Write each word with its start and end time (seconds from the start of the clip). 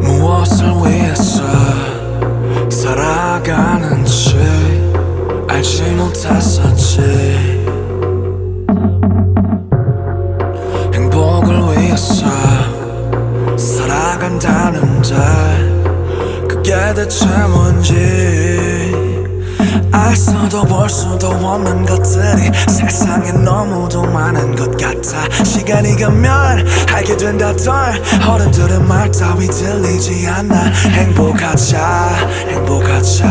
무엇을 0.00 0.66
위해서 0.84 1.42
살아가는지 2.70 4.36
알지 5.48 5.82
못했었지. 5.92 7.00
행복을 10.94 11.54
위해서 11.76 12.26
살아간다는데 13.56 15.14
그게 16.48 16.94
대체 16.94 17.26
뭔지 17.48 18.31
알 20.12 20.16
수도 20.16 20.62
볼 20.64 20.90
수도 20.90 21.28
없는 21.28 21.86
것들이 21.86 22.50
세상에 22.68 23.32
너무도 23.32 24.02
많은 24.02 24.54
것 24.54 24.76
같아. 24.76 25.26
시간이 25.42 25.96
가면 25.96 26.66
알게 26.92 27.16
된다던 27.16 27.94
어른들의 28.28 28.80
말 28.80 29.10
따위 29.10 29.46
들리지 29.46 30.28
않아. 30.28 30.64
행복하자 30.90 32.28
행복하자. 32.46 33.24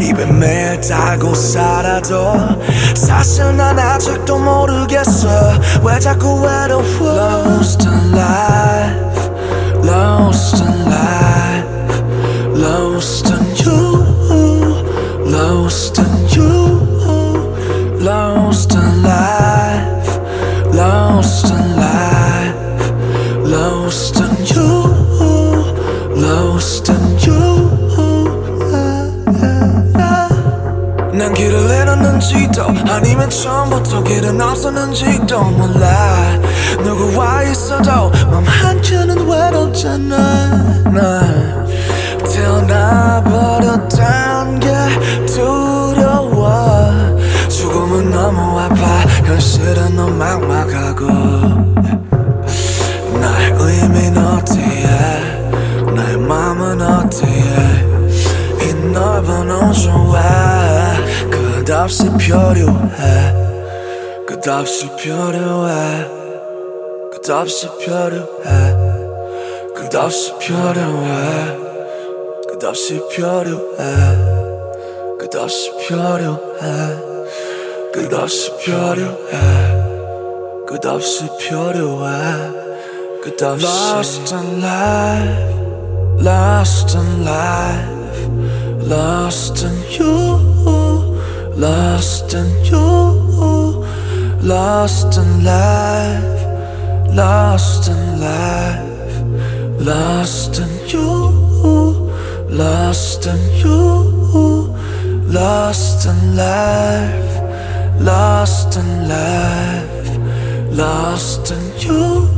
입에 0.00 0.24
매일 0.24 0.80
달고 0.80 1.34
살아도 1.34 2.32
사실 2.94 3.54
난 3.54 3.78
아직도 3.78 4.38
모르겠어. 4.38 5.28
왜 5.84 5.98
자꾸 5.98 6.40
외로워? 6.40 7.46
Lost 7.58 7.86
in 7.86 8.12
life 8.14 8.45
lost 20.76 21.50
in 21.50 21.76
life, 21.76 22.92
lost. 23.44 24.16
난 31.12 31.32
길을 31.32 31.58
잃었는지도 31.58 32.66
아니면 32.88 33.30
처음부터 33.30 34.02
길은 34.04 34.38
없었는지도 34.40 35.42
몰라. 35.42 36.38
누구와 36.84 37.42
있어도 37.44 38.10
맘 38.30 38.44
한 38.44 38.80
켠은 38.82 39.26
외롭잖아. 39.26 40.16
난 40.16 40.92
태어나 40.92 41.25
현실은 49.66 49.96
너무 49.96 50.14
막막하고 50.16 51.06
나의 53.18 53.52
의미는 53.58 54.16
어디에 54.24 54.86
나의 55.92 56.16
마음은 56.18 56.80
어디에 56.80 57.26
이 58.62 58.74
넓은 58.92 59.50
우주에 59.50 60.20
끝없이 61.30 62.04
표류해. 62.10 63.34
끝없이 64.28 64.88
표류해. 64.88 66.06
끝없이 67.10 67.66
표류해. 67.84 68.48
끝없이 69.74 70.32
표류해. 70.46 71.58
끝없이 72.48 73.00
표류해. 73.16 73.82
끝없이 75.18 75.72
표류해 75.88 77.15
Когда 77.96 78.26
все 78.26 78.52
пьорюэ 78.62 79.16
Когда 80.68 80.98
все 80.98 81.24
пьорюэ 81.40 82.52
Когда 83.24 83.56
все 83.56 83.66
Lost 83.66 84.32
in 84.32 84.60
life. 84.60 85.56
Lost 86.20 86.94
in 86.94 87.24
life. 87.24 88.18
Lost 88.86 89.62
in 89.62 89.76
you. 89.98 90.38
Lost 91.56 92.34
in 92.34 92.46
you. 92.64 93.84
Lost 94.42 95.16
in 95.16 95.42
life. 95.42 96.44
Lost 97.14 97.88
in 97.88 98.20
life. 98.20 99.14
Lost 99.80 100.58
in 100.58 100.68
you. 100.86 101.32
Lost 102.50 103.26
in 103.26 103.40
you. 103.62 104.74
Lost 105.28 106.06
in 106.06 106.36
life. 106.36 107.45
Lost 108.00 108.76
in 108.76 109.08
life 109.08 110.18
Lost 110.70 111.50
in 111.50 111.78
you 111.78 112.28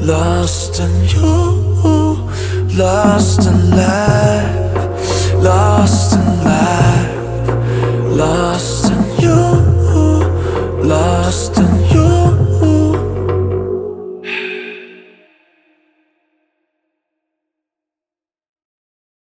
Lost 0.00 0.80
in 0.80 1.04
you 1.08 2.28
Lost 2.78 3.46
in 3.46 3.70
life 3.70 5.34
Lost 5.42 6.12
in 6.14 6.44
life 6.44 7.08
Lost 8.16 8.90
in 8.90 8.93